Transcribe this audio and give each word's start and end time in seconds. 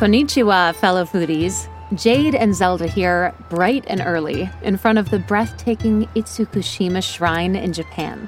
Konnichiwa, 0.00 0.74
fellow 0.76 1.04
foodies. 1.04 1.68
Jade 1.94 2.34
and 2.34 2.54
Zelda 2.54 2.86
here, 2.86 3.34
bright 3.50 3.84
and 3.86 4.00
early, 4.00 4.48
in 4.62 4.78
front 4.78 4.96
of 4.96 5.10
the 5.10 5.18
breathtaking 5.18 6.06
Itsukushima 6.16 7.02
Shrine 7.02 7.54
in 7.54 7.74
Japan. 7.74 8.26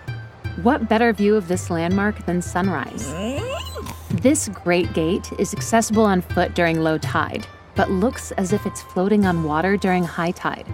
What 0.60 0.86
better 0.86 1.14
view 1.14 1.34
of 1.34 1.48
this 1.48 1.70
landmark 1.70 2.26
than 2.26 2.42
sunrise? 2.42 3.10
This 4.10 4.48
great 4.48 4.92
gate 4.92 5.32
is 5.38 5.54
accessible 5.54 6.04
on 6.04 6.20
foot 6.20 6.54
during 6.54 6.82
low 6.82 6.98
tide, 6.98 7.46
but 7.74 7.90
looks 7.90 8.32
as 8.32 8.52
if 8.52 8.66
it's 8.66 8.82
floating 8.82 9.24
on 9.24 9.42
water 9.42 9.78
during 9.78 10.04
high 10.04 10.32
tide. 10.32 10.66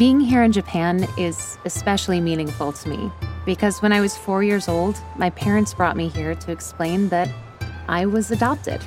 Being 0.00 0.18
here 0.18 0.42
in 0.42 0.50
Japan 0.50 1.06
is 1.16 1.58
especially 1.64 2.20
meaningful 2.20 2.72
to 2.72 2.88
me 2.88 3.12
because 3.44 3.80
when 3.82 3.92
I 3.92 4.00
was 4.00 4.16
four 4.16 4.42
years 4.42 4.66
old, 4.66 5.00
my 5.14 5.30
parents 5.30 5.74
brought 5.74 5.96
me 5.96 6.08
here 6.08 6.34
to 6.34 6.50
explain 6.50 7.08
that 7.10 7.28
I 7.86 8.04
was 8.06 8.32
adopted 8.32 8.84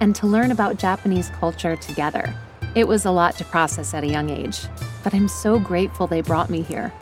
and 0.00 0.14
to 0.16 0.26
learn 0.26 0.50
about 0.50 0.78
Japanese 0.78 1.30
culture 1.30 1.76
together. 1.76 2.34
It 2.74 2.86
was 2.86 3.04
a 3.04 3.10
lot 3.10 3.36
to 3.38 3.44
process 3.44 3.94
at 3.94 4.04
a 4.04 4.08
young 4.08 4.30
age, 4.30 4.66
but 5.02 5.14
I'm 5.14 5.28
so 5.28 5.58
grateful 5.58 6.06
they 6.06 6.20
brought 6.20 6.50
me 6.50 6.62
here. 6.62 6.92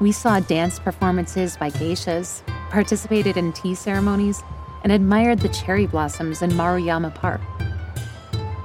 We 0.00 0.12
saw 0.12 0.40
dance 0.40 0.78
performances 0.78 1.56
by 1.56 1.70
geishas, 1.70 2.42
participated 2.70 3.36
in 3.36 3.52
tea 3.52 3.74
ceremonies, 3.74 4.42
and 4.82 4.92
admired 4.92 5.38
the 5.38 5.48
cherry 5.48 5.86
blossoms 5.86 6.42
in 6.42 6.50
Maruyama 6.50 7.14
Park. 7.14 7.40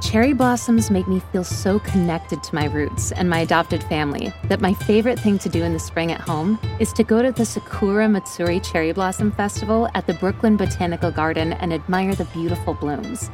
Cherry 0.02 0.32
blossoms 0.32 0.90
make 0.90 1.08
me 1.08 1.22
feel 1.32 1.44
so 1.44 1.80
connected 1.80 2.42
to 2.42 2.56
my 2.56 2.66
roots 2.66 3.12
and 3.12 3.30
my 3.30 3.40
adopted 3.40 3.84
family 3.84 4.32
that 4.46 4.62
my 4.62 4.74
favorite 4.74 5.20
thing 5.20 5.38
to 5.40 5.50
do 5.50 5.64
in 5.64 5.74
the 5.74 5.80
spring 5.80 6.12
at 6.12 6.22
home 6.22 6.58
is 6.80 6.94
to 6.94 7.04
go 7.04 7.22
to 7.22 7.32
the 7.32 7.46
Sakura 7.46 8.08
Matsuri 8.08 8.60
Cherry 8.62 8.94
Blossom 8.94 9.32
Festival 9.32 9.90
at 9.96 10.08
the 10.08 10.14
Brooklyn 10.14 10.56
Botanical 10.56 11.12
Garden 11.12 11.54
and 11.54 11.74
admire 11.74 12.16
the 12.16 12.26
beautiful 12.26 12.74
blooms. 12.74 13.30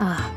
Ah. 0.00 0.32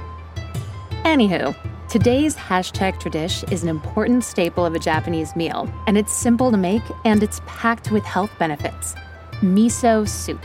Anywho, 1.03 1.55
today's 1.89 2.35
hashtag 2.35 2.99
tradish 3.01 3.49
is 3.51 3.63
an 3.63 3.69
important 3.69 4.23
staple 4.23 4.65
of 4.65 4.75
a 4.75 4.79
Japanese 4.79 5.35
meal, 5.35 5.71
and 5.87 5.97
it's 5.97 6.13
simple 6.13 6.51
to 6.51 6.57
make 6.57 6.83
and 7.05 7.23
it's 7.23 7.41
packed 7.45 7.91
with 7.91 8.03
health 8.03 8.31
benefits. 8.37 8.93
Miso 9.41 10.07
soup. 10.07 10.41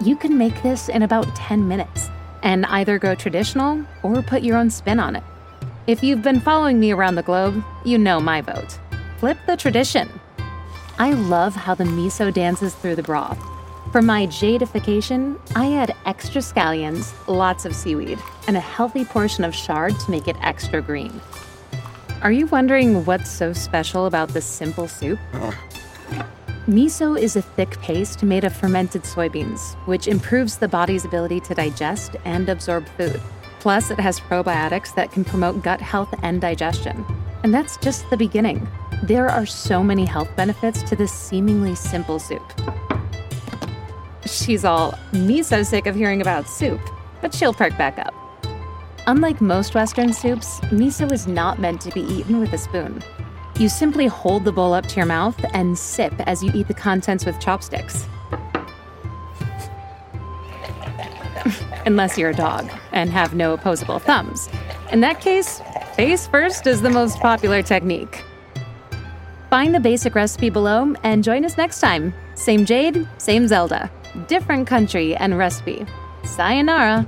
You 0.00 0.16
can 0.16 0.36
make 0.36 0.62
this 0.62 0.88
in 0.88 1.02
about 1.02 1.34
10 1.34 1.66
minutes 1.66 2.10
and 2.42 2.66
either 2.66 2.98
go 2.98 3.14
traditional 3.14 3.84
or 4.02 4.22
put 4.22 4.42
your 4.42 4.56
own 4.56 4.70
spin 4.70 5.00
on 5.00 5.16
it. 5.16 5.22
If 5.86 6.02
you've 6.02 6.22
been 6.22 6.40
following 6.40 6.78
me 6.78 6.92
around 6.92 7.14
the 7.14 7.22
globe, 7.22 7.64
you 7.84 7.98
know 7.98 8.20
my 8.20 8.40
vote. 8.40 8.78
Flip 9.18 9.38
the 9.46 9.56
tradition. 9.56 10.08
I 10.98 11.12
love 11.12 11.54
how 11.54 11.74
the 11.74 11.84
miso 11.84 12.32
dances 12.32 12.74
through 12.74 12.96
the 12.96 13.02
broth. 13.02 13.38
For 13.94 14.02
my 14.02 14.26
jadification, 14.26 15.38
I 15.54 15.74
add 15.74 15.94
extra 16.04 16.42
scallions, 16.42 17.14
lots 17.28 17.64
of 17.64 17.76
seaweed, 17.76 18.18
and 18.48 18.56
a 18.56 18.60
healthy 18.60 19.04
portion 19.04 19.44
of 19.44 19.54
chard 19.54 19.96
to 20.00 20.10
make 20.10 20.26
it 20.26 20.34
extra 20.40 20.82
green. 20.82 21.20
Are 22.20 22.32
you 22.32 22.46
wondering 22.46 23.04
what's 23.04 23.30
so 23.30 23.52
special 23.52 24.06
about 24.06 24.30
this 24.30 24.44
simple 24.44 24.88
soup? 24.88 25.20
Miso 26.66 27.16
is 27.16 27.36
a 27.36 27.42
thick 27.42 27.80
paste 27.82 28.24
made 28.24 28.42
of 28.42 28.52
fermented 28.52 29.04
soybeans, 29.04 29.76
which 29.86 30.08
improves 30.08 30.58
the 30.58 30.66
body's 30.66 31.04
ability 31.04 31.38
to 31.42 31.54
digest 31.54 32.16
and 32.24 32.48
absorb 32.48 32.88
food. 32.96 33.22
Plus, 33.60 33.92
it 33.92 34.00
has 34.00 34.18
probiotics 34.18 34.92
that 34.96 35.12
can 35.12 35.24
promote 35.24 35.62
gut 35.62 35.80
health 35.80 36.12
and 36.24 36.40
digestion. 36.40 37.06
And 37.44 37.54
that's 37.54 37.76
just 37.76 38.10
the 38.10 38.16
beginning. 38.16 38.66
There 39.04 39.28
are 39.28 39.46
so 39.46 39.84
many 39.84 40.04
health 40.04 40.34
benefits 40.34 40.82
to 40.82 40.96
this 40.96 41.12
seemingly 41.12 41.76
simple 41.76 42.18
soup. 42.18 42.42
She's 44.34 44.64
all 44.64 44.98
me 45.12 45.44
so 45.44 45.62
sick 45.62 45.86
of 45.86 45.94
hearing 45.94 46.20
about 46.20 46.48
soup, 46.48 46.80
but 47.22 47.32
she'll 47.32 47.54
perk 47.54 47.78
back 47.78 47.98
up. 47.98 48.12
Unlike 49.06 49.40
most 49.40 49.76
Western 49.76 50.12
soups, 50.12 50.58
miso 50.72 51.12
is 51.12 51.28
not 51.28 51.60
meant 51.60 51.80
to 51.82 51.92
be 51.92 52.00
eaten 52.00 52.40
with 52.40 52.52
a 52.52 52.58
spoon. 52.58 53.00
You 53.60 53.68
simply 53.68 54.08
hold 54.08 54.44
the 54.44 54.50
bowl 54.50 54.72
up 54.72 54.86
to 54.86 54.96
your 54.96 55.06
mouth 55.06 55.38
and 55.54 55.78
sip 55.78 56.12
as 56.26 56.42
you 56.42 56.50
eat 56.52 56.66
the 56.66 56.74
contents 56.74 57.24
with 57.24 57.38
chopsticks. 57.38 58.06
Unless 61.86 62.18
you're 62.18 62.30
a 62.30 62.34
dog 62.34 62.68
and 62.90 63.10
have 63.10 63.36
no 63.36 63.52
opposable 63.52 64.00
thumbs. 64.00 64.48
In 64.90 65.00
that 65.02 65.20
case, 65.20 65.60
face 65.94 66.26
first 66.26 66.66
is 66.66 66.82
the 66.82 66.90
most 66.90 67.20
popular 67.20 67.62
technique. 67.62 68.24
Find 69.48 69.72
the 69.72 69.80
basic 69.80 70.16
recipe 70.16 70.50
below 70.50 70.92
and 71.04 71.22
join 71.22 71.44
us 71.44 71.56
next 71.56 71.78
time. 71.78 72.12
Same 72.34 72.64
Jade, 72.64 73.06
same 73.18 73.46
Zelda. 73.46 73.88
Different 74.28 74.66
country 74.66 75.16
and 75.16 75.36
recipe. 75.36 75.84
Sayonara. 76.24 77.06